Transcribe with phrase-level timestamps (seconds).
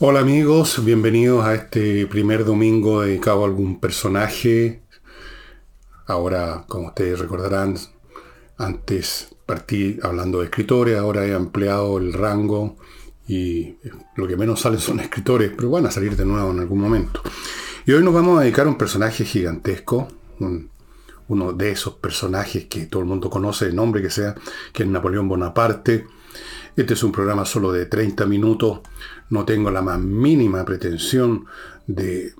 [0.00, 4.84] Hola amigos, bienvenidos a este primer domingo dedicado a algún personaje.
[6.06, 7.76] Ahora, como ustedes recordarán,
[8.58, 12.76] antes partí hablando de escritores, ahora he ampliado el rango
[13.26, 13.74] y
[14.14, 17.20] lo que menos salen son escritores, pero van a salir de nuevo en algún momento.
[17.84, 20.06] Y hoy nos vamos a dedicar a un personaje gigantesco,
[21.26, 24.36] uno de esos personajes que todo el mundo conoce, el nombre que sea,
[24.72, 26.06] que es Napoleón Bonaparte.
[26.78, 28.82] Este es un programa solo de 30 minutos
[29.30, 31.46] no tengo la más mínima pretensión
[31.88, 32.32] de,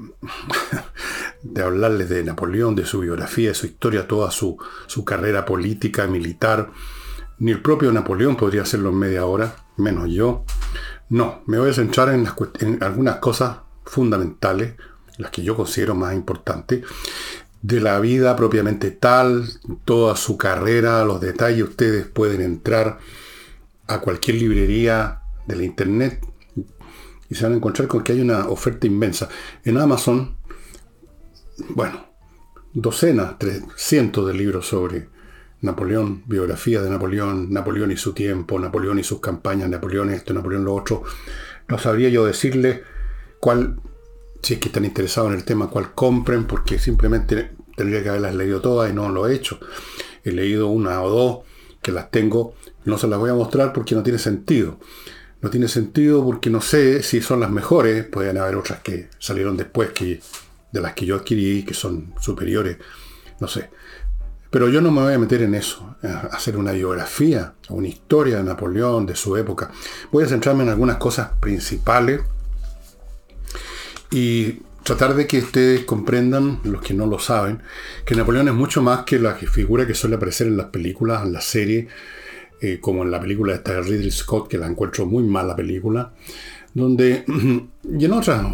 [1.60, 4.56] hablarles de Napoleón, de su biografía, de su historia, toda su,
[5.04, 6.70] carrera política, militar.
[7.40, 10.44] Ni el propio Napoleón podría hacerlo en media hora, menos yo.
[11.08, 12.28] No, me voy a centrar en,
[12.60, 14.74] en algunas cosas fundamentales,
[15.16, 16.84] las que yo considero más importantes,
[17.60, 19.48] de la vida propiamente tal,
[19.84, 21.70] toda su carrera, los detalles.
[21.70, 23.00] Ustedes pueden entrar
[23.88, 26.24] a cualquier librería de la internet
[27.30, 29.28] y se van a encontrar con que hay una oferta inmensa.
[29.64, 30.36] En Amazon,
[31.70, 32.06] bueno,
[32.72, 33.34] docenas,
[33.76, 35.08] cientos de libros sobre
[35.60, 40.64] Napoleón, biografía de Napoleón, Napoleón y su tiempo, Napoleón y sus campañas, Napoleón esto, Napoleón
[40.64, 41.02] lo otro.
[41.66, 42.82] No sabría yo decirle
[43.40, 43.80] cuál,
[44.42, 48.34] si es que están interesados en el tema, cuál compren, porque simplemente tendría que haberlas
[48.34, 49.58] leído todas y no lo he hecho.
[50.24, 51.38] He leído una o dos
[51.82, 52.54] que las tengo,
[52.88, 54.78] no se las voy a mostrar porque no tiene sentido
[55.40, 59.56] no tiene sentido porque no sé si son las mejores, pueden haber otras que salieron
[59.56, 60.20] después que,
[60.72, 62.78] de las que yo adquirí, que son superiores,
[63.40, 63.70] no sé.
[64.50, 65.96] Pero yo no me voy a meter en eso,
[66.32, 69.70] hacer una biografía, una historia de Napoleón, de su época.
[70.10, 72.22] Voy a centrarme en algunas cosas principales
[74.10, 77.62] y tratar de que ustedes comprendan, los que no lo saben,
[78.06, 81.34] que Napoleón es mucho más que la figura que suele aparecer en las películas, en
[81.34, 81.88] las series,
[82.60, 86.12] eh, como en la película esta de Ridley Scott, que la encuentro muy mala película,
[86.74, 87.24] donde,
[87.98, 88.46] y en otras,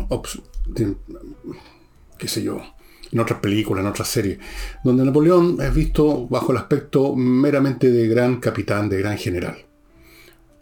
[2.18, 2.60] qué sé yo,
[3.12, 4.38] en otras películas, en otras series,
[4.82, 9.56] donde Napoleón es visto bajo el aspecto meramente de gran capitán, de gran general,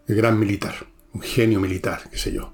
[0.06, 0.74] de gran militar,
[1.14, 2.52] un genio militar, qué sé yo.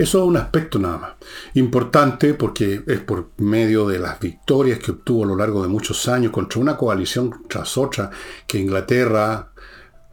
[0.00, 1.10] Eso es un aspecto nada más.
[1.52, 6.08] Importante porque es por medio de las victorias que obtuvo a lo largo de muchos
[6.08, 8.08] años contra una coalición tras otra
[8.46, 9.50] que Inglaterra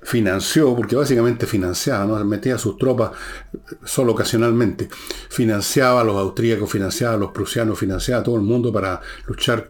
[0.02, 2.22] financió, porque básicamente financiaba, ¿no?
[2.26, 3.12] metía sus tropas
[3.86, 4.90] solo ocasionalmente,
[5.30, 9.70] financiaba a los austríacos, financiaba a los prusianos, financiaba a todo el mundo para luchar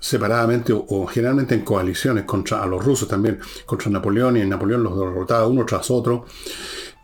[0.00, 4.98] separadamente o, generalmente en coaliciones contra a los rusos también, contra Napoleón, y Napoleón los
[4.98, 6.24] derrotaba uno tras otro.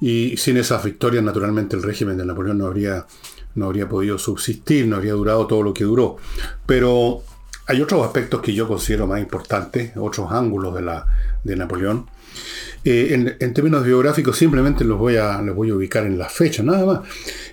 [0.00, 3.06] Y sin esas victorias, naturalmente, el régimen de Napoleón no habría,
[3.54, 6.16] no habría podido subsistir, no habría durado todo lo que duró.
[6.66, 7.22] Pero
[7.66, 11.06] hay otros aspectos que yo considero más importantes, otros ángulos de, la,
[11.44, 12.06] de Napoleón.
[12.84, 16.62] Eh, en, términos biográficos, simplemente los voy, a, los voy a ubicar en la fecha,
[16.62, 17.00] nada más.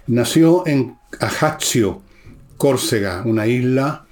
[0.08, 2.02] Nació en Ajaccio,
[2.56, 4.06] Córcega, una isla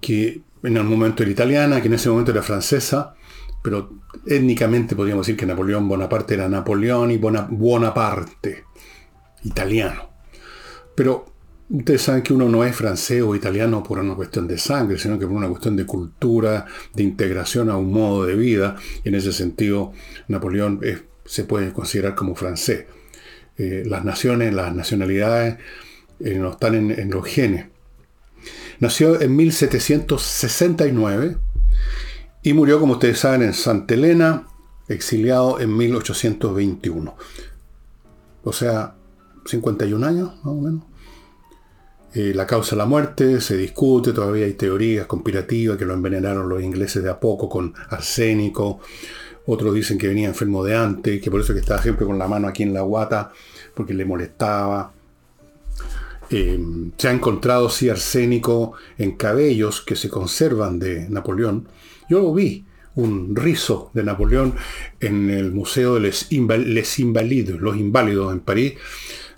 [0.00, 3.14] que en el momento era italiana, que en ese momento era francesa,
[3.66, 3.90] pero
[4.24, 8.62] étnicamente podríamos decir que Napoleón Bonaparte era Napoleón y Bonaparte,
[9.42, 10.08] italiano.
[10.94, 11.26] Pero
[11.68, 15.18] ustedes saben que uno no es francés o italiano por una cuestión de sangre, sino
[15.18, 18.76] que por una cuestión de cultura, de integración a un modo de vida.
[19.02, 19.92] Y en ese sentido,
[20.28, 20.80] Napoleón
[21.24, 22.84] se puede considerar como francés.
[23.58, 25.56] Eh, las naciones, las nacionalidades
[26.20, 27.66] eh, no están en, en los genes.
[28.78, 31.38] Nació en 1769
[32.46, 34.46] y murió, como ustedes saben, en Santa Elena,
[34.86, 37.16] exiliado en 1821.
[38.44, 38.94] O sea,
[39.44, 40.84] 51 años, más o menos.
[42.14, 46.48] Eh, la causa de la muerte se discute, todavía hay teorías conspirativas que lo envenenaron
[46.48, 48.78] los ingleses de a poco con arsénico.
[49.46, 52.28] Otros dicen que venía enfermo de antes, que por eso que estaba siempre con la
[52.28, 53.32] mano aquí en la guata,
[53.74, 54.92] porque le molestaba.
[56.30, 56.64] Eh,
[56.96, 61.66] se ha encontrado sí arsénico en cabellos que se conservan de Napoleón,
[62.08, 62.64] yo vi
[62.96, 64.54] un rizo de Napoleón
[65.00, 66.32] en el Museo de Les,
[66.98, 68.74] Invalidos, los Inválidos en París,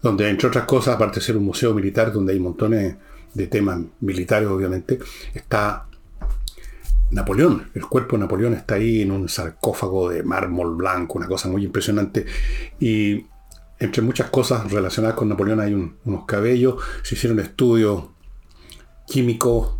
[0.00, 2.97] donde entre otras cosas, aparte de ser un museo militar donde hay montones
[3.35, 4.99] de temas militares obviamente,
[5.35, 5.87] está
[7.11, 11.49] Napoleón, el cuerpo de Napoleón está ahí en un sarcófago de mármol blanco, una cosa
[11.49, 12.26] muy impresionante.
[12.79, 13.26] Y
[13.79, 18.05] entre muchas cosas relacionadas con Napoleón hay unos cabellos, se hicieron estudios
[19.06, 19.78] químicos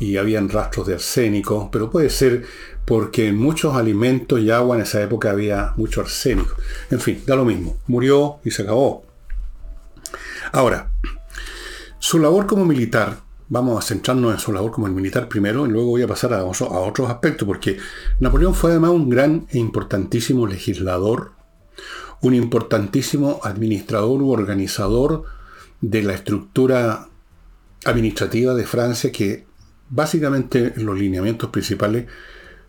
[0.00, 2.44] y habían rastros de arsénico, pero puede ser
[2.84, 6.56] porque en muchos alimentos y agua en esa época había mucho arsénico.
[6.90, 7.76] En fin, da lo mismo.
[7.86, 9.04] Murió y se acabó.
[10.52, 10.90] Ahora,
[11.98, 13.18] su labor como militar,
[13.48, 16.38] vamos a centrarnos en su labor como militar primero y luego voy a pasar a,
[16.38, 17.76] a otros aspectos, porque
[18.20, 21.32] Napoleón fue además un gran e importantísimo legislador,
[22.22, 25.24] un importantísimo administrador u organizador
[25.82, 27.08] de la estructura
[27.84, 29.49] administrativa de Francia que
[29.90, 32.06] básicamente en los lineamientos principales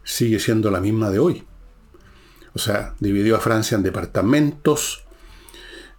[0.04, 1.44] sigue siendo la misma de hoy.
[2.54, 5.06] O sea, dividió a Francia en departamentos,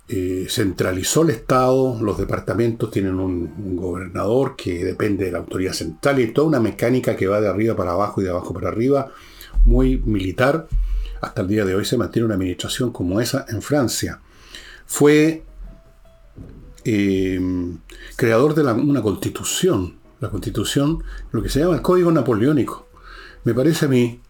[0.08, 6.19] eh, centralizó el Estado, los departamentos tienen un, gobernador que depende de la autoridad central
[6.19, 9.12] y toda una mecánica que va de arriba para abajo y de abajo para arriba,
[9.64, 10.69] muy militar.
[11.22, 14.20] Hasta el día de hoy se mantiene una administración como esa en Francia.
[14.86, 15.44] Fue
[16.84, 17.40] eh,
[18.16, 21.02] creador de una constitución, la constitución,
[21.32, 22.88] lo que se llama el Código Napoleónico.
[23.42, 24.20] Me parece a mí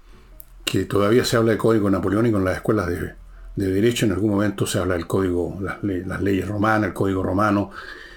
[0.65, 3.15] que todavía se habla de Código Napoleónico en las escuelas de,
[3.55, 5.83] Derecho, en algún momento se habla del Código, las,
[6.23, 7.71] leyes romanas, el Código Romano,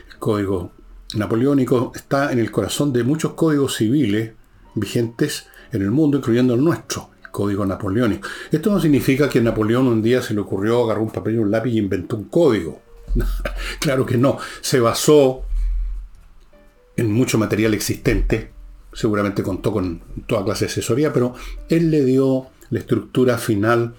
[0.10, 0.72] el Código
[1.16, 4.32] Napoleónico, está en el corazón de muchos códigos civiles
[4.74, 8.30] vigentes en el mundo, incluyendo el nuestro, el Código Napoleónico.
[8.50, 11.52] Esto no significa que Napoleón un día se le ocurrió agarrar un papel y un
[11.52, 12.82] lápiz y inventó un código.
[13.82, 14.38] claro que no.
[14.62, 15.44] Se basó
[16.98, 18.52] en mucho material existente,
[18.94, 21.36] seguramente contó con toda clase de asesoría, pero
[21.70, 23.96] él le dio la estructura final.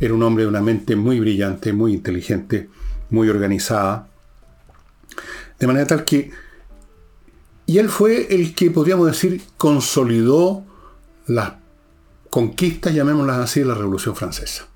[0.00, 2.68] Era un hombre de una mente muy brillante, muy inteligente,
[3.10, 4.08] muy organizada.
[5.58, 6.30] De manera tal que...
[7.66, 10.64] Y él fue el que, podríamos decir, consolidó
[11.26, 11.52] las
[12.30, 14.66] conquistas, llamémoslas así, de la Revolución Francesa.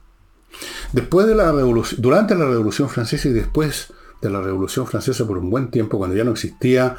[0.92, 3.92] Después de la revolución, durante la Revolución Francesa y después
[4.22, 6.96] de la Revolución Francesa por un buen tiempo, cuando ya no existía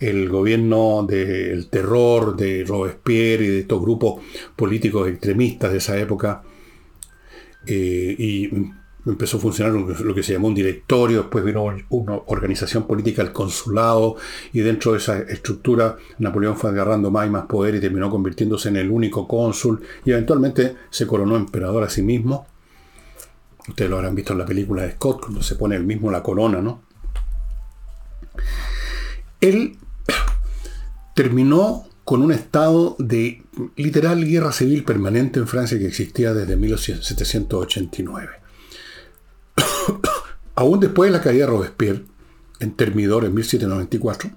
[0.00, 4.22] el gobierno del terror de Robespierre y de estos grupos
[4.56, 6.42] políticos extremistas de esa época.
[7.66, 8.50] Eh, y
[9.06, 13.32] empezó a funcionar lo que se llamó un directorio, después vino una organización política, el
[13.32, 14.16] consulado,
[14.52, 18.68] y dentro de esa estructura Napoleón fue agarrando más y más poder y terminó convirtiéndose
[18.68, 22.46] en el único cónsul y eventualmente se coronó emperador a sí mismo.
[23.68, 26.22] Ustedes lo habrán visto en la película de Scott, cuando se pone el mismo la
[26.22, 26.82] corona, ¿no?
[29.40, 29.78] Él
[31.20, 33.42] terminó con un estado de
[33.76, 38.30] literal guerra civil permanente en Francia que existía desde 1789.
[40.54, 42.06] Aún después de la caída de Robespierre,
[42.58, 44.30] en Termidor en 1794,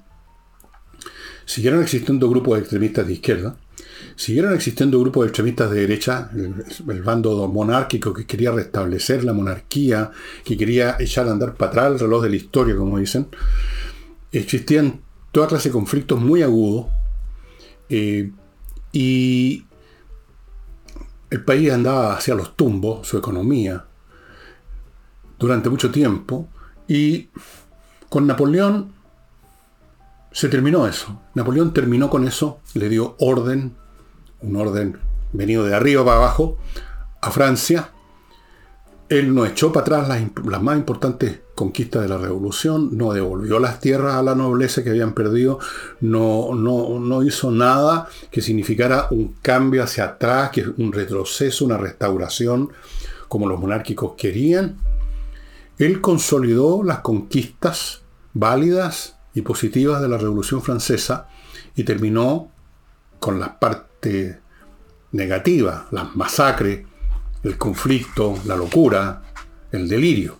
[1.45, 3.55] siguieron existiendo grupos extremistas de izquierda,
[4.17, 10.11] siguieron existiendo grupos de extremistas de derecha, el, bando monárquico que quería restablecer la monarquía,
[10.43, 13.29] que quería echar a andar para atrás el reloj de la historia, como dicen.
[14.33, 15.02] Existían
[15.33, 16.85] toda clase de conflictos muy agudos.
[17.89, 18.31] Eh,
[18.93, 19.65] y
[21.29, 23.85] el país andaba hacia los tumbos, su economía,
[25.39, 26.47] durante mucho tiempo.
[26.87, 27.29] Y
[28.09, 28.93] con Napoleón
[30.31, 31.19] se terminó eso.
[31.33, 33.75] Napoleón terminó con eso, le dio orden,
[34.41, 34.99] un orden
[35.33, 36.57] venido de arriba para abajo,
[37.21, 37.89] a Francia.
[39.13, 43.59] Él no echó para atrás las, las más importantes conquista de la revolución, no devolvió
[43.59, 45.59] las tierras a la nobleza que habían perdido,
[46.01, 51.77] no, no, no hizo nada que significara un cambio hacia atrás, que un retroceso, una
[51.77, 52.71] restauración,
[53.27, 54.77] como los monárquicos querían.
[55.77, 58.01] Él consolidó las conquistas
[58.33, 61.27] válidas y positivas de la Revolución Francesa
[61.75, 62.51] y terminó
[63.19, 64.37] con las partes
[65.11, 66.87] negativas, las masacres,
[67.43, 69.21] el conflicto, la locura,
[69.71, 70.37] el delirio.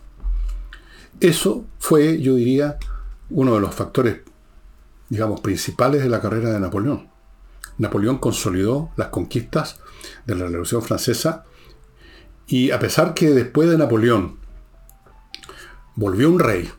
[1.20, 2.78] Eso fue, yo diría,
[3.30, 4.22] uno de los factores,
[5.10, 7.10] digamos, principales de la carrera de Napoleón.
[7.78, 9.80] Napoleón consolidó las conquistas
[10.26, 11.46] de la Revolución Francesa
[12.48, 14.38] y a pesar que después de Napoleón
[15.96, 16.70] volvió un rey,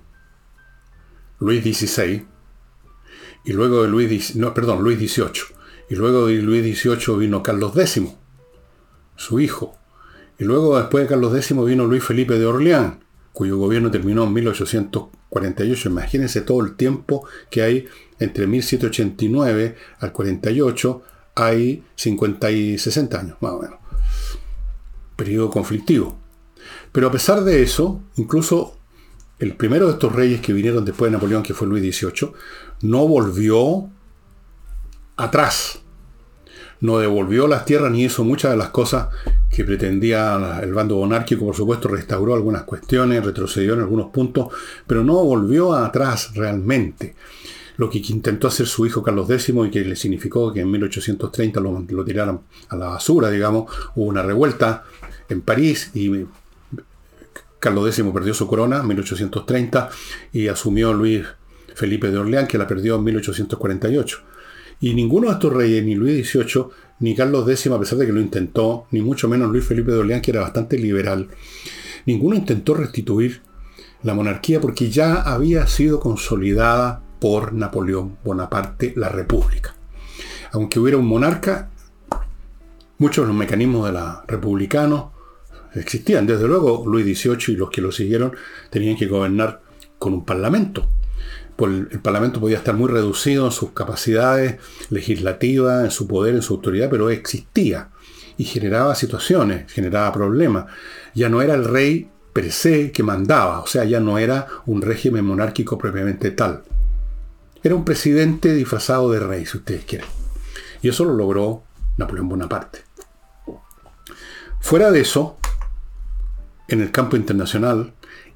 [1.41, 2.27] Luis XVI,
[3.45, 5.57] y luego de Luis, no, perdón, Luis XVIII,
[5.91, 8.03] y luego de Luis XVIII vino Carlos X,
[9.17, 9.77] su hijo,
[10.39, 13.01] y luego después de Carlos X vino Luis Felipe de Orleán,
[13.33, 15.89] cuyo gobierno terminó en 1848.
[15.89, 17.87] Imagínense todo el tiempo que hay
[18.19, 21.03] entre 1789 al 48,
[21.35, 23.79] hay 50 y 60 años, más o menos.
[25.17, 26.17] Periodo conflictivo.
[26.93, 28.77] Pero a pesar de eso, incluso
[29.39, 32.33] el primero de estos reyes que vinieron después de Napoleón, que fue Luis XVIII,
[32.83, 33.91] no volvió
[35.17, 35.81] atrás.
[36.81, 39.09] No devolvió las tierras ni hizo muchas de las cosas
[39.55, 44.49] que pretendía el bando monárquico, por supuesto, restauró algunas cuestiones, retrocedió en algunos puntos,
[44.87, 47.15] pero no volvió atrás realmente.
[47.77, 51.61] Lo que intentó hacer su hijo Carlos X y que le significó que en 1830
[51.61, 54.85] lo, lo tiraran a la basura, digamos, hubo una revuelta
[55.29, 56.27] en París y
[57.59, 59.89] Carlos X perdió su corona en 1830
[60.33, 61.25] y asumió Luis
[61.75, 64.19] Felipe de Orleán, que la perdió en 1848.
[64.81, 66.67] Y ninguno de estos reyes, ni Luis XVIII,
[67.05, 69.99] ni Carlos X, a pesar de que lo intentó, ni mucho menos Luis Felipe de
[69.99, 71.29] Orleán, que era bastante liberal,
[72.07, 73.43] ninguno intentó restituir
[74.03, 79.75] la monarquía porque ya había sido consolidada por Napoleón Bonaparte la República.
[80.53, 81.69] Aunque hubiera un monarca,
[82.97, 85.09] muchos de los mecanismos de la republicanos
[85.75, 86.27] existían.
[86.27, 88.33] Desde luego, Luis XVIII y los que lo siguieron
[88.71, 89.61] tenían que gobernar
[89.99, 90.89] con un parlamento.
[91.59, 94.57] El parlamento podía estar muy reducido en sus capacidades
[94.91, 97.91] legislativas, en su poder, en su autoridad, pero existía
[98.37, 100.67] y generaba situaciones, generaba problemas.
[101.15, 104.83] Ya no era el rey per se que mandaba, o sea, ya no era un
[104.83, 106.65] régimen monárquico propiamente tal.
[107.63, 110.09] Era un presidente disfrazado de rey, si ustedes quieren.
[110.83, 111.63] Y eso lo logró
[111.97, 112.81] Napoleón Bonaparte.
[114.61, 115.39] Fuera de eso,
[116.69, 117.93] en el campo internacional,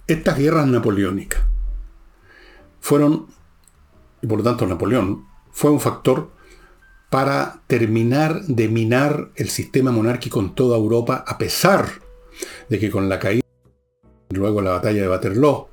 [0.06, 1.47] estas guerras napoleónicas
[2.80, 3.26] fueron,
[4.22, 6.30] y por lo tanto Napoleón, fue un factor
[7.10, 11.88] para terminar de minar el sistema monárquico en toda Europa, a pesar
[12.68, 13.42] de que con la caída,
[14.30, 15.68] luego la batalla de Waterloo,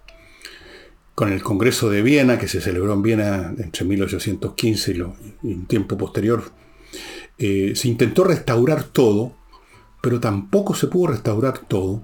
[1.14, 5.98] con el Congreso de Viena, que se celebró en Viena entre 1815 y, un tiempo
[5.98, 6.44] posterior,
[7.38, 9.34] eh, se intentó restaurar todo,
[10.02, 12.04] pero tampoco se pudo restaurar todo,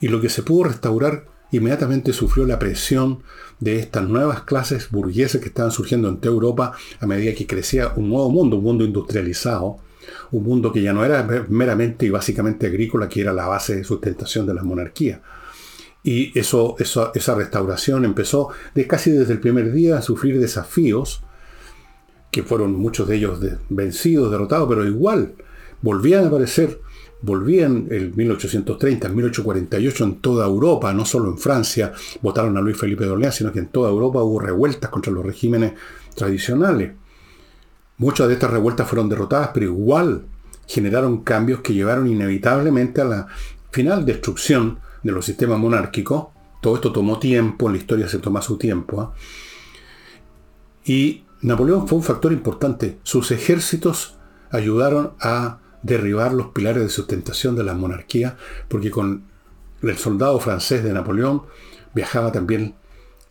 [0.00, 3.22] y lo que se pudo restaurar inmediatamente sufrió la presión
[3.60, 7.92] de estas nuevas clases burguesas que estaban surgiendo en toda Europa a medida que crecía
[7.96, 9.78] un nuevo mundo, un mundo industrializado,
[10.32, 13.84] un mundo que ya no era meramente y básicamente agrícola, que era la base de
[13.84, 15.22] sustentación de la monarquía.
[16.02, 21.22] Y eso, esa restauración empezó de casi desde el primer día a sufrir desafíos,
[22.30, 23.38] que fueron muchos de ellos
[23.70, 25.34] vencidos, derrotados, pero igual
[25.80, 26.80] volvían a aparecer
[27.24, 32.76] volvían en 1830, en 1848 en toda Europa, no solo en Francia, votaron a Luis
[32.76, 35.72] Felipe de Orleans, sino que en toda Europa hubo revueltas contra los regímenes
[36.14, 36.92] tradicionales.
[37.96, 40.26] Muchas de estas revueltas fueron derrotadas, pero igual
[40.66, 43.26] generaron cambios que llevaron inevitablemente a la
[43.70, 46.26] final destrucción de los sistemas monárquicos.
[46.60, 49.00] Todo esto tomó tiempo, en la historia se toma su tiempo.
[49.00, 49.14] ¿ah?
[50.84, 52.98] Y Napoleón fue un factor importante.
[53.02, 54.16] Sus ejércitos
[54.50, 58.36] ayudaron a derribar los pilares de sustentación de la monarquía,
[58.68, 59.24] porque con
[59.82, 61.42] el soldado francés de Napoleón
[61.94, 62.74] viajaba también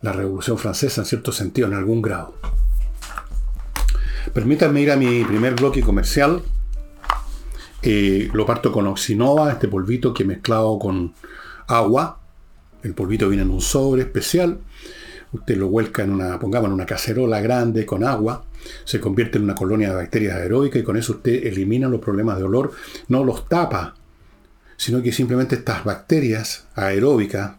[0.00, 2.34] la Revolución Francesa en cierto sentido, en algún grado.
[4.32, 6.42] Permítanme ir a mi primer bloque comercial.
[7.82, 11.12] Eh, lo parto con Oxinova, este polvito que mezclado con
[11.66, 12.20] agua.
[12.82, 14.60] El polvito viene en un sobre especial.
[15.34, 18.44] Usted lo vuelca en una, pongamos en una cacerola grande con agua
[18.84, 22.38] se convierte en una colonia de bacterias aeróbicas y con eso usted elimina los problemas
[22.38, 22.72] de olor,
[23.08, 23.94] no los tapa,
[24.76, 27.56] sino que simplemente estas bacterias aeróbicas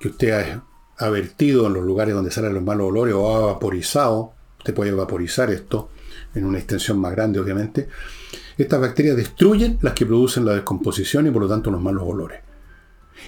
[0.00, 0.60] que usted
[0.96, 4.92] ha, vertido en los lugares donde salen los malos olores o ha vaporizado, usted puede
[4.92, 5.90] vaporizar esto
[6.34, 7.88] en una extensión más grande obviamente,
[8.56, 12.40] estas bacterias destruyen las que producen la descomposición y por lo tanto los malos olores.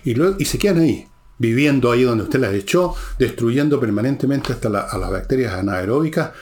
[0.05, 1.07] Y, y se quedan ahí,
[1.41, 6.33] viviendo ahí donde usted las echó, destruyendo permanentemente hasta a las bacterias anaeróbicas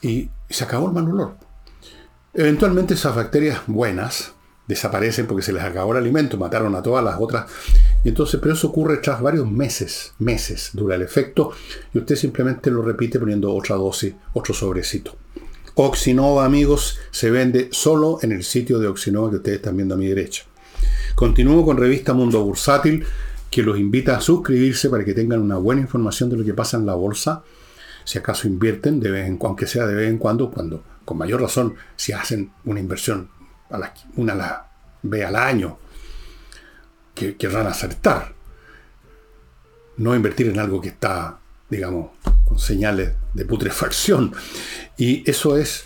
[0.00, 1.34] y se acabó el mal olor.
[2.32, 4.32] Eventualmente esas bacterias buenas
[4.68, 7.50] desaparecen porque se les acabó el alimento, mataron a todas las otras.
[8.04, 11.50] Y entonces, pero eso ocurre tras varios meses, meses dura el efecto
[11.92, 15.16] y usted simplemente lo repite poniendo otra dosis, otro sobrecito.
[15.74, 19.98] Oxinova, amigos, se vende solo en el sitio de Oxinova que ustedes están viendo a
[19.98, 20.44] mi derecha.
[21.16, 23.04] Continúo con revista Mundo Bursátil,
[23.52, 26.78] que los invita a suscribirse para que tengan una buena información de lo que pasa
[26.78, 27.44] en la bolsa
[28.04, 31.42] si acaso invierten, de vez en, aunque sea de vez en cuando, cuando con mayor
[31.42, 33.28] razón, si hacen una inversión,
[33.70, 34.70] a la, una la
[35.02, 35.78] ve al año,
[37.14, 38.34] que querrán acertar.
[39.98, 42.12] No invertir en algo que está, digamos,
[42.44, 44.32] con señales de putrefacción.
[44.96, 45.84] Y eso es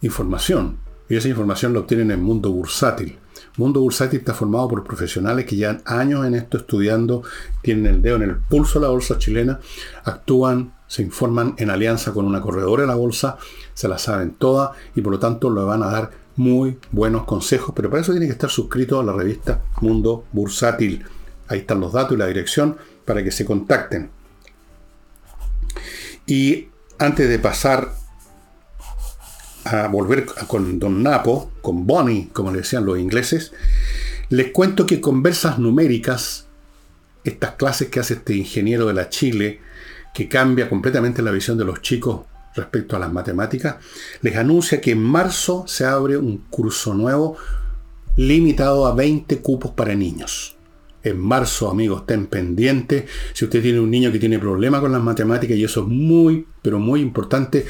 [0.00, 0.78] información.
[1.08, 3.17] Y esa información la obtienen en el mundo bursátil.
[3.58, 7.22] Mundo Bursátil está formado por profesionales que llevan años en esto estudiando,
[7.60, 9.60] tienen el dedo en el pulso de la bolsa chilena,
[10.04, 13.36] actúan se informan en alianza con una corredora de la bolsa,
[13.74, 17.72] se la saben todas y por lo tanto le van a dar muy buenos consejos,
[17.76, 21.04] pero para eso tiene que estar suscrito a la revista Mundo Bursátil.
[21.48, 24.10] Ahí están los datos y la dirección para que se contacten.
[26.26, 27.92] Y antes de pasar
[29.64, 33.52] a volver con Don Napo, con Bonnie, como le decían los ingleses,
[34.30, 36.46] les cuento que conversas numéricas,
[37.24, 39.60] estas clases que hace este ingeniero de la Chile,
[40.14, 42.22] que cambia completamente la visión de los chicos
[42.54, 43.76] respecto a las matemáticas,
[44.22, 47.36] les anuncia que en marzo se abre un curso nuevo
[48.16, 50.57] limitado a 20 cupos para niños.
[51.08, 53.04] En marzo, amigos, estén pendientes.
[53.32, 56.46] Si usted tiene un niño que tiene problemas con las matemáticas, y eso es muy,
[56.60, 57.64] pero muy importante,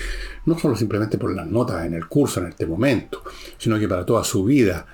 [0.46, 3.22] no solo simplemente por las notas en el curso en este momento,
[3.56, 4.86] sino que para toda su vida.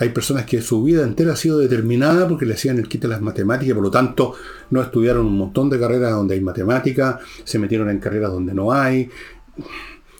[0.00, 3.20] Hay personas que su vida entera ha sido determinada porque le hacían el quite las
[3.20, 4.34] matemáticas, por lo tanto
[4.70, 8.70] no estudiaron un montón de carreras donde hay matemática, se metieron en carreras donde no
[8.70, 9.10] hay.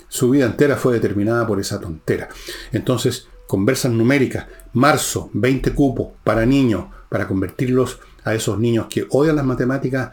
[0.08, 2.28] Su vida entera fue determinada por esa tontera.
[2.72, 9.36] Entonces, conversas numéricas, marzo, 20 cupos para niños, para convertirlos a esos niños que odian
[9.36, 10.12] las matemáticas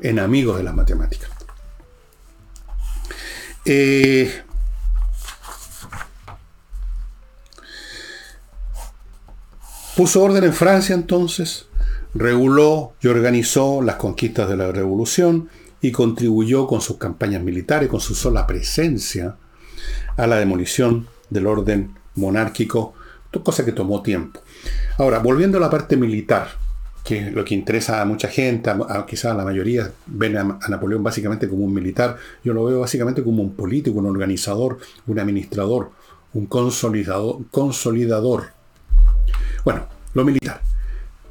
[0.00, 1.30] en amigos de las matemáticas.
[3.64, 4.42] Eh,
[9.96, 11.68] Puso orden en Francia entonces,
[12.12, 15.48] reguló y organizó las conquistas de la revolución
[15.80, 19.36] y contribuyó con sus campañas militares, con su sola presencia,
[20.18, 22.92] a la demolición del orden monárquico,
[23.42, 24.40] cosa que tomó tiempo.
[24.98, 26.48] Ahora, volviendo a la parte militar,
[27.04, 30.58] que es lo que interesa a mucha gente, a, quizás a la mayoría ven a,
[30.68, 35.18] Napoleón básicamente como un militar, yo lo veo básicamente como un político, un organizador, un
[35.18, 35.90] administrador,
[36.32, 38.56] un consolidador, consolidador
[39.66, 40.60] bueno, lo militar.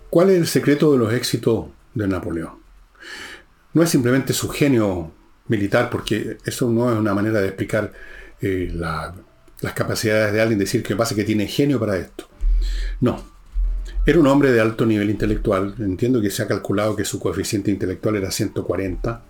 [0.10, 2.60] ¿Cuál es el secreto de los éxitos de Napoleón?
[3.74, 5.12] No es simplemente su genio
[5.48, 7.93] militar, porque eso no es una manera de explicar
[8.41, 12.27] eh, las capacidades de alguien, decir que pasa que tiene genio para esto.
[13.00, 13.35] No.
[14.08, 15.74] Era un hombre de alto nivel intelectual.
[15.80, 19.24] Entiendo que se ha calculado que su coeficiente intelectual era 140,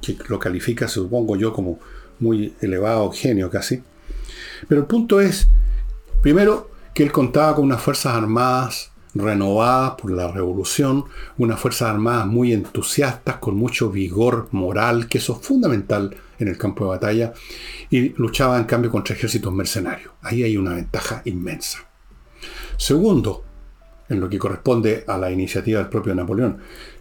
[0.00, 1.80] que lo califica, supongo yo, como
[2.20, 3.82] muy elevado genio casi.
[4.68, 5.48] Pero el punto es,
[6.22, 11.06] primero, que él contaba con unas fuerzas armadas renovadas por la revolución,
[11.38, 16.56] unas fuerzas armadas muy entusiastas, con mucho vigor moral, que eso es fundamental en el
[16.56, 17.32] campo de batalla,
[17.90, 20.12] y luchaba en cambio contra ejércitos mercenarios.
[20.22, 21.78] Ahí hay una ventaja inmensa.
[22.76, 23.44] Segundo,
[24.08, 26.58] en lo que corresponde a la iniciativa del propio Napoleón,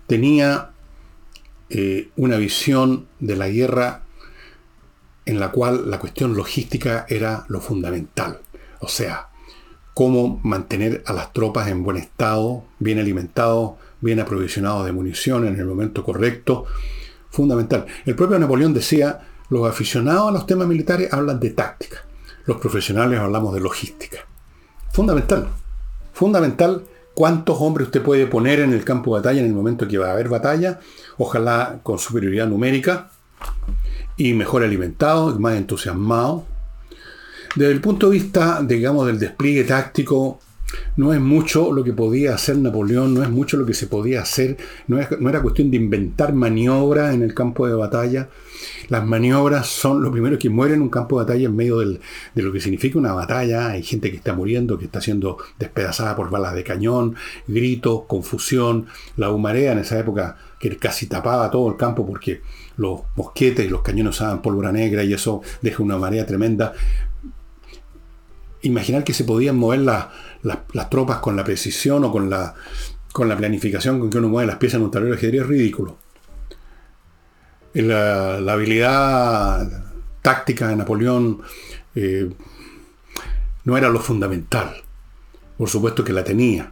[0.07, 0.71] tenía
[1.69, 4.03] eh, una visión de la guerra
[5.25, 8.41] en la cual la cuestión logística era lo fundamental.
[8.79, 9.29] O sea,
[9.93, 15.55] cómo mantener a las tropas en buen estado, bien alimentados, bien aprovisionados de munición en
[15.59, 16.65] el momento correcto.
[17.29, 17.85] Fundamental.
[18.05, 22.05] El propio Napoleón decía, los aficionados a los temas militares hablan de táctica,
[22.45, 24.19] los profesionales hablamos de logística.
[24.91, 25.47] Fundamental.
[26.11, 29.97] Fundamental cuántos hombres usted puede poner en el campo de batalla en el momento que
[29.97, 30.79] va a haber batalla,
[31.17, 33.09] ojalá con superioridad numérica
[34.17, 36.43] y mejor alimentados, más entusiasmados,
[37.55, 40.39] desde el punto de vista, digamos, del despliegue táctico,
[40.97, 44.21] no es mucho lo que podía hacer Napoleón, no es mucho lo que se podía
[44.21, 44.57] hacer,
[44.87, 48.29] no, era cuestión de inventar maniobras en el campo de batalla.
[48.89, 51.99] Las maniobras son lo primero que muere en un campo de batalla en medio de
[52.35, 53.69] lo que significa una batalla.
[53.69, 57.15] Hay gente que está muriendo, que está siendo despedazada por balas de cañón,
[57.47, 58.87] gritos, confusión.
[59.15, 62.41] La humarea en esa época que casi tapaba todo el campo porque
[62.77, 66.73] los mosquetes y los cañones usaban pólvora negra y eso deja una marea tremenda
[68.63, 72.55] imaginar que se podían mover las tropas con la precisión o con la,
[73.19, 75.97] la planificación con que uno mueve las piezas en un tablero de ajedrez es ridículo.
[77.73, 79.85] La, habilidad
[80.21, 81.41] táctica de Napoleón
[81.95, 82.29] eh,
[83.65, 84.75] no era lo fundamental.
[85.57, 86.71] Por supuesto que la tenía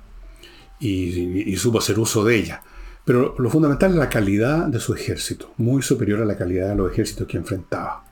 [0.80, 2.64] y, y, supo hacer uso de ella.
[3.06, 6.76] Pero lo fundamental es la calidad de su ejército, muy superior a la calidad de
[6.76, 8.11] los ejércitos que enfrentaba.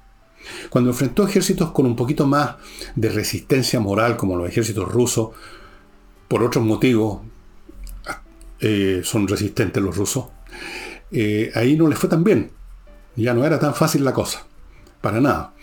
[0.70, 2.56] Cuando enfrentó ejércitos con un poquito más
[2.96, 5.30] de resistencia moral, como los ejércitos rusos,
[6.28, 7.22] por otros motivos,
[8.60, 10.26] eh, son resistentes los rusos,
[11.12, 12.52] eh, ahí no les fue tan bien.
[13.16, 14.46] Ya no era tan fácil la cosa,
[15.02, 15.54] para nada.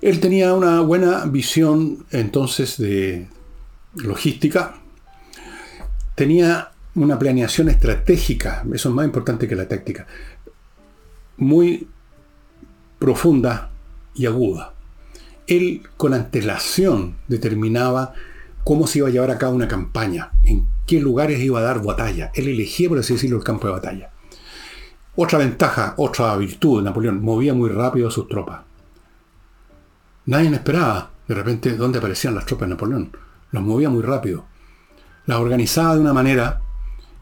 [0.00, 3.28] Él tenía una buena visión entonces de
[3.94, 4.76] logística,
[6.14, 10.06] tenía una planeación estratégica, eso es más importante que la táctica,
[11.36, 11.88] muy
[13.00, 13.70] profunda
[14.14, 14.74] y aguda.
[15.48, 18.12] Él con antelación determinaba
[18.62, 21.82] cómo se iba a llevar a cabo una campaña, en qué lugares iba a dar
[21.82, 22.30] batalla.
[22.34, 24.10] Él elegía, por así decirlo, el campo de batalla.
[25.16, 28.60] Otra ventaja, otra virtud de Napoleón, movía muy rápido a sus tropas.
[30.26, 33.16] Nadie esperaba de repente dónde aparecían las tropas de Napoleón.
[33.50, 34.44] Los movía muy rápido.
[35.26, 36.60] Las organizaba de una manera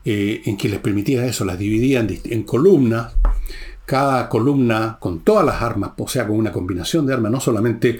[0.04, 3.14] eh, en que les permitía eso, las dividía en columnas
[3.88, 7.98] cada columna con todas las armas, o sea, con una combinación de armas, no solamente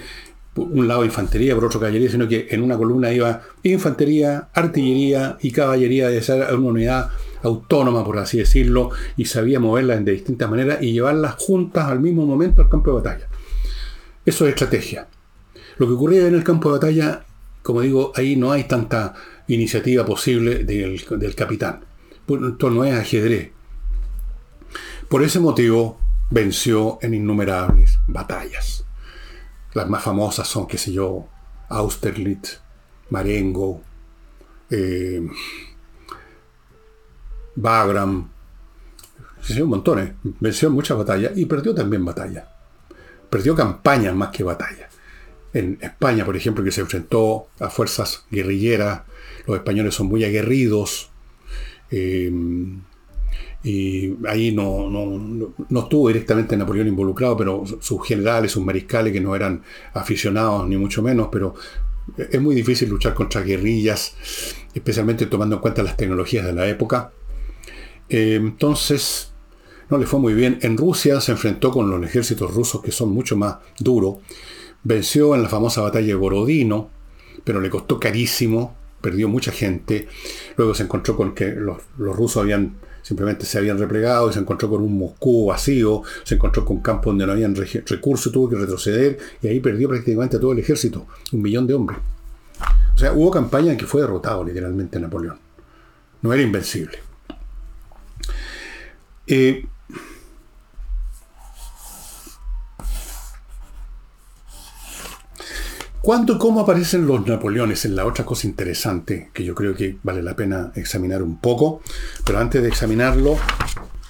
[0.55, 5.51] un lado infantería, por otro caballería, sino que en una columna iba infantería, artillería y
[5.51, 7.09] caballería de ser una unidad
[7.41, 12.23] autónoma, por así decirlo, y sabía moverlas de distintas maneras y llevarlas juntas al mismo
[12.23, 13.27] momento al campo de batalla.
[14.23, 15.07] Eso es estrategia.
[15.79, 17.25] Lo que ocurría en el campo de batalla,
[17.63, 19.15] como digo, ahí no hay tanta
[19.47, 21.79] iniciativa posible del, del capitán.
[22.27, 23.53] Esto no es ajedrez.
[25.09, 28.85] Por ese motivo venció en innumerables batallas.
[29.73, 31.27] Las más famosas son, qué sé yo,
[31.67, 32.59] Austerlitz,
[33.09, 33.81] Marengo,
[34.69, 35.27] eh,
[37.55, 38.29] Bagram,
[39.37, 42.45] venció montones, venció en muchas batallas y perdió también batallas.
[43.31, 44.93] Perdió campañas más que batallas.
[45.53, 49.01] En España, por ejemplo, que se enfrentó a fuerzas guerrilleras,
[49.47, 51.09] los españoles son muy aguerridos,
[51.89, 52.31] eh,
[53.63, 59.35] y ahí no, no, estuvo directamente Napoleón involucrado, pero sus generales, sus mariscales, que no
[59.35, 59.61] eran
[59.93, 61.55] aficionados ni mucho menos, pero
[62.17, 64.15] es muy difícil luchar contra guerrillas,
[64.73, 67.11] especialmente tomando en cuenta las tecnologías de la época.
[68.07, 69.33] Eh, entonces,
[69.89, 70.59] no le fue muy bien.
[70.61, 74.17] En Rusia se enfrentó con los ejércitos rusos que son mucho más duros.
[74.83, 76.89] Venció en la famosa batalla de Borodino,
[77.43, 80.07] pero le costó carísimo, perdió mucha gente.
[80.55, 84.39] Luego se encontró con que los, los rusos habían simplemente se habían replegado y se
[84.39, 88.55] encontró con un Moscú vacío, se encontró con campos donde no habían recursos, tuvo que
[88.55, 91.99] retroceder y ahí perdió prácticamente a todo el ejército, un millón de hombres.
[92.95, 95.37] O sea, hubo campaña en que fue derrotado literalmente Napoleón.
[96.21, 96.99] No era invencible.
[99.25, 99.65] Eh,
[106.01, 107.83] ¿Cuándo cómo aparecen los Napoleones?
[107.83, 111.81] Es la otra cosa interesante que yo creo que vale la pena examinar un poco.
[112.25, 113.37] Pero antes de examinarlo,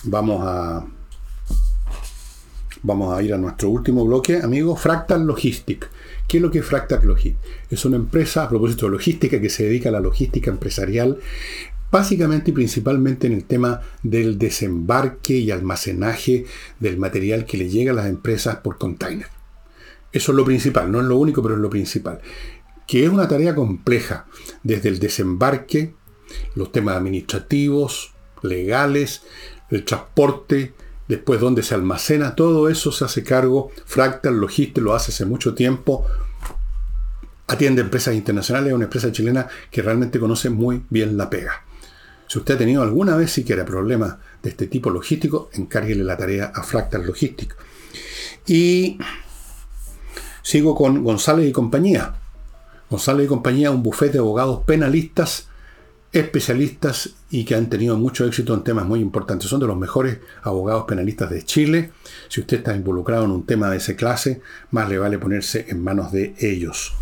[0.04, 0.86] vamos a,
[2.84, 4.80] vamos a ir a nuestro último bloque, amigos.
[4.80, 5.90] Fractal Logistic.
[6.28, 7.40] ¿Qué es lo que es Fractal Logistic?
[7.72, 11.18] Es una empresa, a propósito de logística, que se dedica a la logística empresarial,
[11.92, 16.46] básicamente y principalmente en el tema del desembarque y almacenaje
[16.80, 19.39] del material que le llega a las empresas por container.
[20.12, 22.20] Eso es lo principal, no es lo único, pero es lo principal.
[22.88, 24.26] Que es una tarea compleja,
[24.64, 25.94] desde el desembarque,
[26.56, 29.24] los temas administrativos, legales,
[29.70, 30.74] el transporte,
[31.08, 33.72] después dónde se almacena, todo eso se hace cargo.
[33.86, 36.06] Fractal Logística lo hace hace mucho tiempo.
[37.48, 41.64] Atiende empresas internacionales, es una empresa chilena que realmente conoce muy bien la pega.
[42.28, 46.52] Si usted ha tenido alguna vez siquiera problemas de este tipo logístico, encárguele la tarea
[46.54, 47.56] a Fractal Logística.
[48.46, 49.00] Y
[50.50, 52.16] Sigo con González y compañía.
[52.90, 55.48] González y compañía, un bufete de abogados penalistas,
[56.12, 59.48] especialistas y que han tenido mucho éxito en temas muy importantes.
[59.48, 61.92] Son de los mejores abogados penalistas de Chile.
[62.30, 65.84] Si usted está involucrado en un tema de esa clase, más le vale ponerse en
[65.84, 66.96] manos de ellos.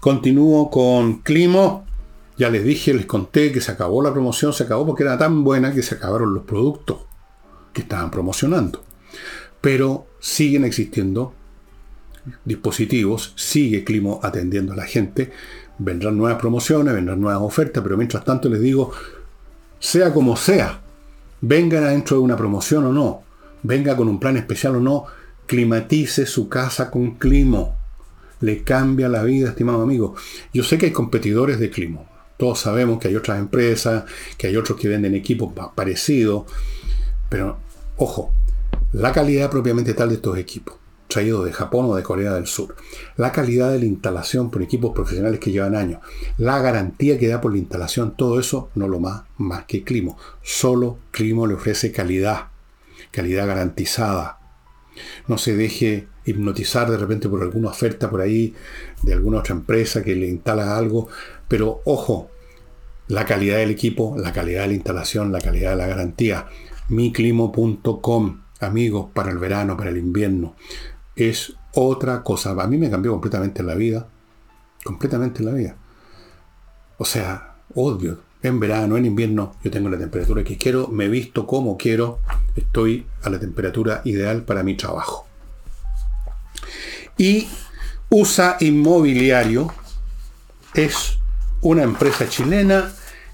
[0.00, 1.86] Continúo con Climo.
[2.36, 5.42] Ya les dije, les conté que se acabó la promoción, se acabó porque era tan
[5.42, 6.98] buena que se acabaron los productos
[7.72, 8.84] que estaban promocionando.
[9.62, 11.39] Pero siguen existiendo
[12.44, 15.32] dispositivos, sigue Climo atendiendo a la gente,
[15.78, 18.92] vendrán nuevas promociones, vendrán nuevas ofertas, pero mientras tanto les digo,
[19.78, 20.80] sea como sea,
[21.40, 23.22] vengan adentro de una promoción o no,
[23.62, 25.06] venga con un plan especial o no,
[25.46, 27.76] climatice su casa con Climo.
[28.40, 30.14] Le cambia la vida, estimado amigo.
[30.54, 32.08] Yo sé que hay competidores de Climo.
[32.38, 34.04] Todos sabemos que hay otras empresas,
[34.38, 36.44] que hay otros que venden equipos parecidos.
[37.28, 37.58] Pero,
[37.98, 38.32] ojo,
[38.92, 40.79] la calidad propiamente tal de estos equipos
[41.10, 42.74] traído de Japón o de Corea del Sur,
[43.16, 46.00] la calidad de la instalación por equipos profesionales que llevan años,
[46.38, 50.16] la garantía que da por la instalación, todo eso no lo más, más que Climo.
[50.42, 52.46] Solo Climo le ofrece calidad,
[53.10, 54.38] calidad garantizada.
[55.28, 58.54] No se deje hipnotizar de repente por alguna oferta por ahí
[59.02, 61.08] de alguna otra empresa que le instala algo,
[61.48, 62.30] pero ojo,
[63.08, 66.46] la calidad del equipo, la calidad de la instalación, la calidad de la garantía.
[66.88, 70.54] miclimo.com, amigos, para el verano, para el invierno
[71.28, 72.50] es otra cosa.
[72.50, 74.08] A mí me cambió completamente la vida.
[74.84, 75.76] Completamente la vida.
[76.98, 78.30] O sea, obvio.
[78.42, 82.20] En verano, en invierno, yo tengo la temperatura que quiero, me visto como quiero,
[82.56, 85.26] estoy a la temperatura ideal para mi trabajo.
[87.18, 87.48] Y
[88.08, 89.70] USA Inmobiliario
[90.72, 91.18] es
[91.60, 92.90] una empresa chilena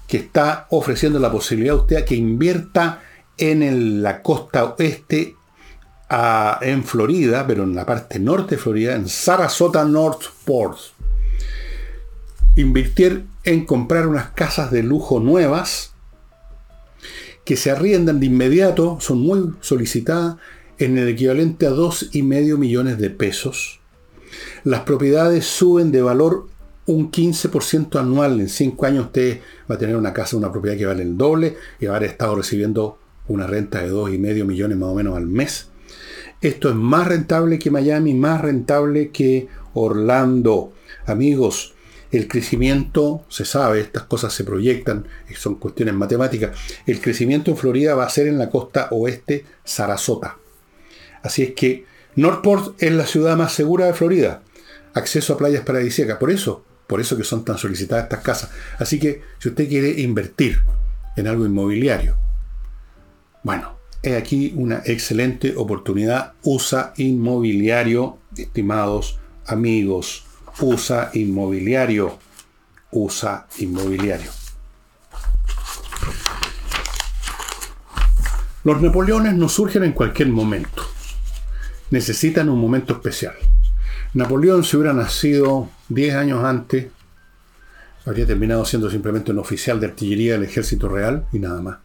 [0.07, 3.01] que está ofreciendo la posibilidad a usted a que invierta
[3.37, 5.36] en la costa oeste
[6.09, 10.77] en Florida, pero en la parte norte de Florida, en Sarasota North Port.
[12.55, 15.93] Invirtier en comprar unas casas de lujo nuevas
[17.45, 20.35] que se arriendan de inmediato, son muy solicitadas,
[20.79, 23.79] en el equivalente a 2,5 millones de pesos.
[24.63, 26.47] Las propiedades suben de valor
[26.85, 28.39] un 15% anual.
[28.39, 29.39] En 5 años usted
[29.69, 32.09] va a tener una casa, una propiedad que vale el doble y va a haber
[32.09, 35.69] estado recibiendo una renta de 2,5 millones más o menos al mes.
[36.41, 40.73] Esto es más rentable que Miami, más rentable que Orlando.
[41.05, 41.73] Amigos,
[42.11, 46.57] el crecimiento, se sabe, estas cosas se proyectan, son cuestiones matemáticas.
[46.85, 50.37] El crecimiento en Florida va a ser en la costa oeste, Sarasota.
[51.23, 54.41] Así es que Northport es la ciudad más segura de Florida.
[54.93, 56.17] Acceso a playas paradisíacas.
[56.17, 58.49] Por eso, Por eso que son tan solicitadas estas casas.
[58.79, 60.61] Así que si usted quiere invertir
[61.17, 62.15] en algo inmobiliario,
[63.43, 66.33] bueno, he aquí una excelente oportunidad.
[66.43, 70.25] USA Inmobiliario, estimados amigos.
[70.59, 72.17] USA Inmobiliario.
[72.91, 74.31] USA Inmobiliario.
[78.63, 80.83] Los Napoleones no surgen en cualquier momento.
[81.89, 83.35] Necesitan un momento especial.
[84.13, 86.87] Napoleón, si hubiera nacido 10 años antes,
[88.05, 91.77] habría terminado siendo simplemente un oficial de artillería del ejército real y nada más.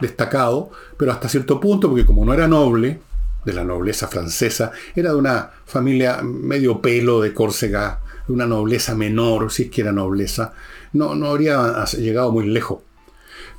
[0.00, 3.00] Destacado, pero hasta cierto punto, porque como no era noble,
[3.44, 8.94] de la nobleza francesa, era de una familia medio pelo de Córcega, de una nobleza
[8.94, 10.52] menor, si es que era nobleza,
[10.92, 12.80] no, no habría llegado muy lejos.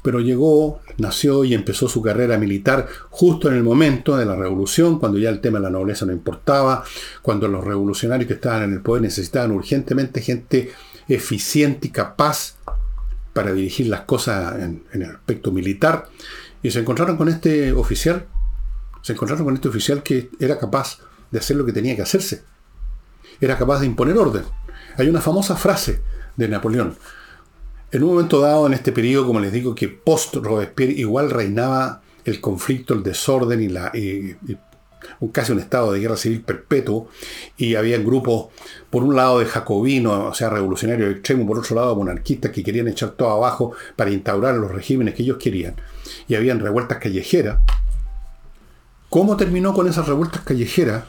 [0.01, 4.99] Pero llegó, nació y empezó su carrera militar justo en el momento de la revolución,
[4.99, 6.83] cuando ya el tema de la nobleza no importaba,
[7.21, 10.71] cuando los revolucionarios que estaban en el poder necesitaban urgentemente gente
[11.07, 12.55] eficiente y capaz
[13.39, 16.09] para dirigir las cosas en, el aspecto militar,
[16.61, 18.25] y se encontraron con este oficial,
[19.01, 20.99] se encontraron con este oficial que era capaz
[21.31, 22.43] de hacer lo que tenía que hacerse,
[23.39, 24.43] era capaz de imponer orden.
[24.97, 26.01] Hay una famosa frase
[26.35, 26.97] de Napoleón,
[27.93, 32.41] en un momento dado, en este periodo, como les digo, que post-Robespierre igual reinaba el
[32.41, 33.89] conflicto, el desorden y, la,
[35.31, 37.09] casi un estado de guerra civil perpetuo,
[37.57, 38.47] y había grupos,
[38.89, 42.87] por un lado de jacobinos, o sea, revolucionarios extremos, por otro lado monarquistas que querían
[42.87, 45.75] echar todo abajo para instaurar los regímenes que ellos querían,
[46.27, 47.59] y habían revueltas callejeras.
[49.09, 51.05] ¿Cómo terminó con esas revueltas callejeras?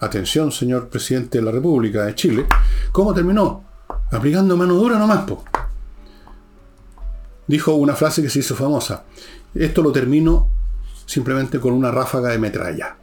[0.00, 2.46] Atención, señor presidente de la República de Chile.
[2.90, 3.64] ¿Cómo terminó?
[4.10, 5.44] Aplicando mano dura nomás, po
[7.46, 9.04] dijo una frase que se hizo famosa.
[9.54, 10.48] Esto lo termino
[11.04, 12.96] simplemente con una ráfaga de metralla.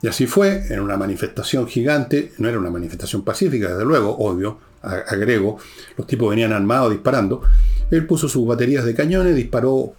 [0.00, 4.58] Y así fue, en una manifestación gigante, no era una manifestación pacífica, desde luego, obvio,
[4.82, 5.58] agrego,
[5.96, 7.42] los tipos venían armados disparando,
[7.90, 9.94] él puso sus baterías de cañones, disparó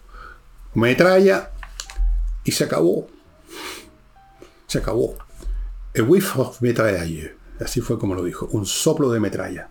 [0.74, 1.52] metralla
[2.44, 3.08] y se acabó.
[4.68, 5.18] Se acabó.
[5.98, 7.32] A whiff of metralla.
[7.60, 9.68] Así fue como lo dijo, un soplo de metralla.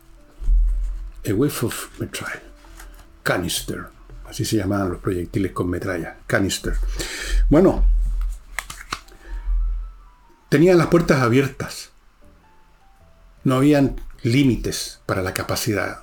[1.26, 2.42] A whiff of metralla.
[3.22, 3.86] Canister.
[4.28, 6.74] Así se llamaban los proyectiles con metralla, canister.
[7.48, 7.84] Bueno,
[10.48, 11.90] tenían las puertas abiertas.
[13.44, 16.00] No habían límites para la capacidad.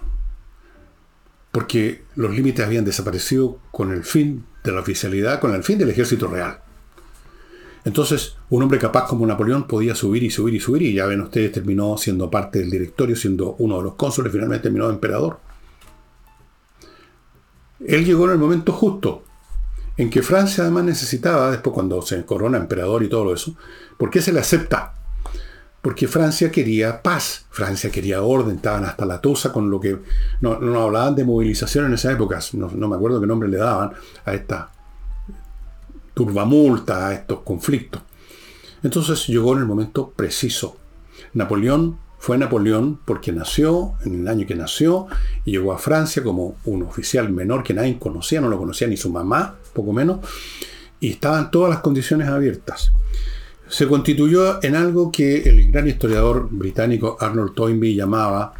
[1.51, 5.89] Porque los límites habían desaparecido con el fin de la oficialidad, con el fin del
[5.89, 6.59] ejército real.
[7.85, 11.21] Entonces, un hombre capaz como Napoleón podía subir y subir y subir, y ya ven
[11.21, 15.39] ustedes, terminó siendo parte del directorio, siendo uno de los cónsules, finalmente terminó emperador.
[17.85, 19.23] Él llegó en el momento justo,
[19.97, 23.55] en que Francia además necesitaba, después cuando se corona emperador y todo eso,
[23.97, 24.93] ¿por qué se le acepta?
[25.81, 29.99] Porque Francia quería paz, Francia quería orden, estaban hasta la tusa con lo que...
[30.41, 33.91] No, no hablaban de movilización en esa época, no, me acuerdo qué nombre le daban
[34.25, 34.71] a esta
[36.13, 38.01] turbamulta, a estos conflictos.
[38.81, 40.77] Entonces llegó en el momento preciso.
[41.33, 45.05] Napoleón fue Napoleón porque nació en el año que nació
[45.43, 48.97] y llegó a Francia como un oficial menor que nadie conocía, no lo conocía ni
[48.97, 50.21] su mamá, poco menos,
[50.99, 52.91] y estaban todas las condiciones abiertas.
[53.69, 58.55] Se constituyó en algo que el gran historiador británico Arnold Toynbee llamaba,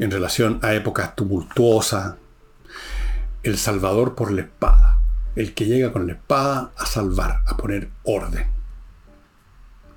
[0.00, 2.16] en relación a épocas tumultuosas,
[3.44, 4.98] el salvador por la espada,
[5.36, 8.44] el que llega con la espada a salvar, a poner orden.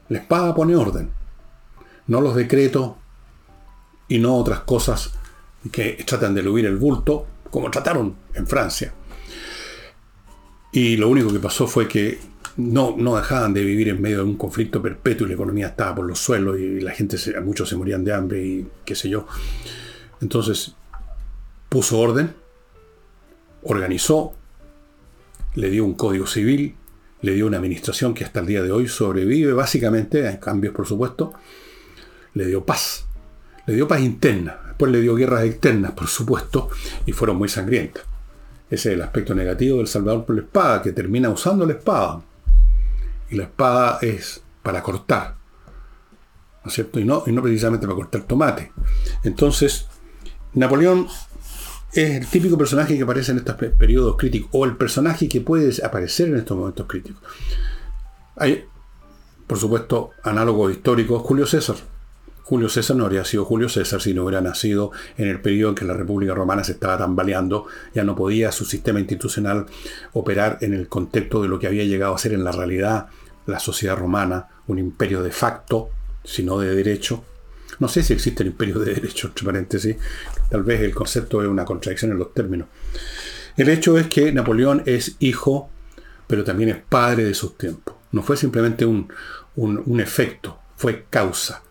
[0.10, 1.18] La espada pone orden
[2.08, 2.94] no los decretos
[4.08, 5.12] y no otras cosas
[5.72, 8.94] que tratan de eludir el bulto, como trataron en Francia.
[10.72, 12.20] Y lo único que pasó fue que
[12.58, 15.96] no, no dejaban de vivir en medio de un conflicto perpetuo y la economía estaba
[15.96, 19.28] por los suelos y la gente, muchos se morían de hambre y qué sé yo.
[20.22, 20.76] Entonces
[21.70, 22.34] puso orden,
[23.64, 24.34] organizó,
[25.56, 26.76] le dio un código civil,
[27.22, 30.88] le dio una administración que hasta el día de hoy sobrevive básicamente, hay cambios por
[30.88, 31.34] supuesto,
[32.38, 33.06] le dio paz.
[33.66, 34.60] Le dio paz interna.
[34.68, 36.70] Después le dio guerras externas, por supuesto,
[37.06, 38.04] y fueron muy sangrientas.
[38.70, 42.22] Ese es el aspecto negativo del Salvador por la espada, que termina usando la espada.
[43.30, 45.36] Y la espada es para cortar.
[46.64, 47.00] ¿No es cierto?
[47.00, 48.72] Y no, y no precisamente para cortar tomate.
[49.24, 49.88] Entonces,
[50.54, 51.08] Napoleón
[51.94, 55.74] es el típico personaje que aparece en estos periodos críticos, o el personaje que puede
[55.84, 57.24] aparecer en estos momentos críticos.
[58.36, 58.66] Hay,
[59.48, 61.78] por supuesto, análogos históricos, Julio César.
[62.48, 65.76] Julio César no habría sido Julio César si no hubiera nacido en el periodo en
[65.76, 69.66] que la República Romana se estaba tambaleando, ya no podía su sistema institucional
[70.14, 73.08] operar en el contexto de lo que había llegado a ser en la realidad
[73.48, 75.90] la sociedad romana, un imperio de facto,
[76.24, 77.26] sino de derecho,
[77.80, 79.98] No sé si existe el imperio de derecho, entre paréntesis.
[80.50, 82.70] Tal vez el concepto es una contradicción en los términos.
[83.58, 85.70] El hecho es que Napoleón es hijo,
[86.28, 87.94] pero también es padre de sus tiempos.
[88.14, 89.12] No fue simplemente un,
[89.58, 91.62] un efecto, fue causa.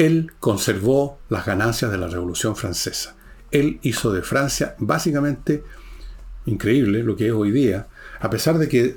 [0.00, 3.14] Él conservó las ganancias de la Revolución Francesa.
[3.50, 5.62] Él hizo de Francia básicamente
[6.46, 7.86] increíble lo que es hoy día,
[8.18, 8.96] a pesar de que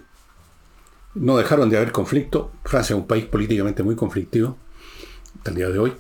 [1.15, 2.53] no dejaron de haber conflicto.
[2.63, 4.57] Francia es un país políticamente muy conflictivo
[5.35, 5.93] hasta el día de hoy.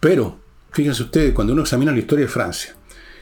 [0.00, 0.40] Pero,
[0.72, 2.74] fíjense ustedes, cuando uno examina la historia de Francia,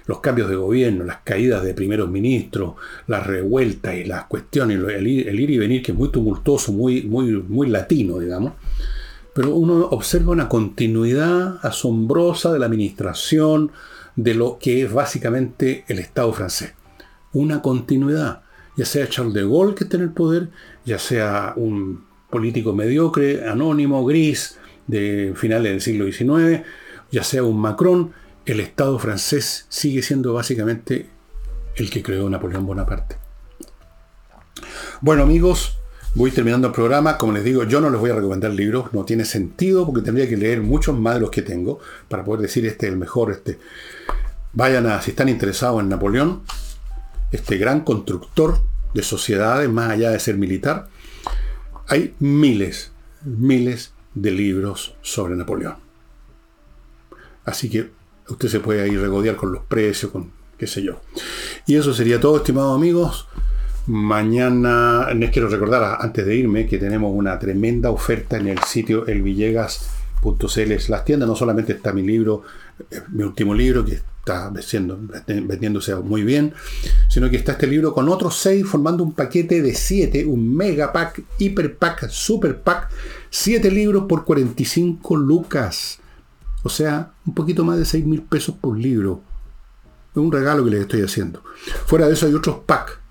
[0.07, 2.77] los cambios de gobierno, las caídas de primeros ministros,
[3.09, 7.31] las revueltas y las cuestiones, el ir, y venir que es muy tumultuoso, muy, muy,
[7.31, 8.55] muy latino, digamos.
[9.35, 13.73] Pero uno observa una continuidad asombrosa de la administración
[14.17, 16.75] de lo que es básicamente el Estado francés.
[17.33, 18.45] Una continuidad
[18.77, 20.51] ya sea Charles de Gaulle que está en el poder,
[20.85, 26.63] ya sea un político mediocre, anónimo, gris, de finales del siglo XIX,
[27.11, 28.13] ya sea un Macron,
[28.45, 31.09] el Estado francés sigue siendo básicamente
[31.77, 33.17] el que creó Napoleón Bonaparte.
[35.01, 35.79] Bueno amigos,
[36.15, 37.19] voy terminando el programa.
[37.19, 40.29] Como les digo, yo no les voy a recomendar libros, no tiene sentido porque tendría
[40.29, 43.33] que leer muchos más de los que tengo para poder decir este es el mejor.
[43.33, 43.59] Este.
[44.53, 46.43] Vayan a, si están interesados en Napoleón,
[47.33, 48.59] este gran constructor
[48.95, 50.89] de sociedades, más allá de ser militar,
[51.89, 52.93] hay miles,
[53.25, 55.77] miles de libros sobre Napoleón.
[57.45, 57.91] Así que
[58.29, 61.01] usted se puede ir regodear con los precios, con qué sé yo.
[61.67, 63.27] Y eso sería todo, estimados amigos.
[63.87, 69.07] Mañana les quiero recordar, antes de irme, que tenemos una tremenda oferta en el sitio
[69.07, 70.73] elvillegas.cl.
[70.89, 72.45] Las tiendas no solamente está mi libro,
[72.91, 74.51] eh, mi último libro, que está
[75.27, 76.55] vendiéndose muy bien,
[77.11, 80.91] sino que está este libro con otros seis formando un paquete de siete, un mega
[80.91, 82.89] pack, hiper pack, super pack,
[83.29, 85.99] siete libros por 45 lucas.
[86.63, 89.21] O sea, un poquito más de 6 mil pesos por libro.
[90.13, 91.43] Es un regalo que les estoy haciendo.
[91.85, 93.04] Fuera de eso hay otros packs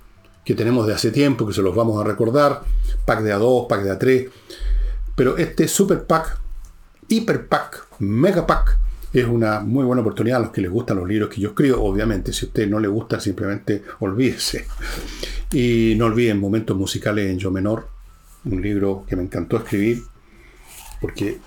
[0.44, 2.62] que tenemos de hace tiempo, que se los vamos a recordar.
[3.06, 4.30] Pack de A2, pack de A3.
[5.16, 6.40] Pero este super pack,
[7.08, 8.78] hiper pack, mega pack,
[9.14, 11.84] es una muy buena oportunidad a los que les gustan los libros que yo escribo.
[11.84, 14.66] Obviamente, si a usted no le gusta, simplemente olvídese.
[15.52, 17.88] Y no olviden Momentos Musicales en Yo Menor,
[18.46, 20.02] un libro que me encantó escribir,
[21.00, 21.38] porque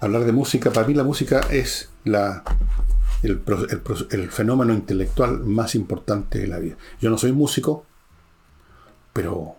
[0.00, 2.42] hablar de música, para mí la música es la,
[3.22, 6.76] el, fenómeno intelectual más importante de la vida.
[7.00, 7.84] Yo no soy músico,
[9.12, 9.56] pero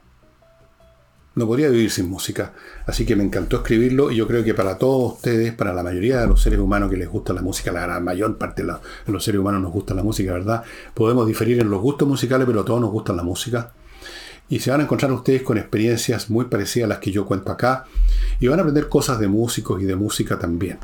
[1.36, 2.54] no podría vivir sin música.
[2.86, 6.22] Así que me encantó escribirlo y yo creo que para todos ustedes, para la mayoría
[6.22, 8.74] de los seres humanos que les gusta la música, la mayor parte de,
[9.08, 10.64] los seres humanos nos gusta la música, ¿verdad?
[10.94, 13.72] Podemos diferir en los gustos musicales, pero a todos nos gusta la música.
[14.50, 17.52] Y se van a encontrar ustedes con experiencias muy parecidas a las que yo cuento
[17.52, 17.86] acá.
[18.40, 20.80] Y van a aprender cosas de músicos y de música también.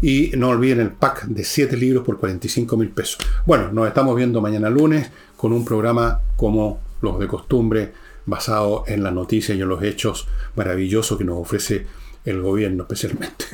[0.00, 3.18] Y no olviden el pack de 7 libros por 45 mil pesos.
[3.46, 7.92] Bueno, nos estamos viendo mañana lunes con un programa como los de costumbre
[8.26, 11.86] basado en las noticias y en los hechos maravillosos que nos ofrece
[12.24, 13.44] el gobierno especialmente.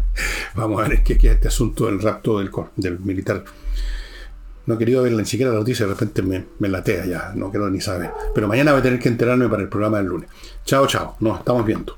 [0.54, 3.44] Vamos a ver qué queda este asunto del rapto del, del militar.
[4.68, 7.50] No he querido ver ni siquiera la noticia, de repente me, me latea ya, no
[7.50, 8.10] quiero ni saber.
[8.34, 10.28] Pero mañana voy a tener que enterarme para el programa del lunes.
[10.66, 11.96] Chao, chao, nos estamos viendo.